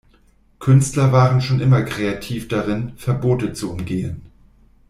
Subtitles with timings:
[0.57, 4.23] Künstler waren schon immer kreativ darin, Verbote zu umgehen.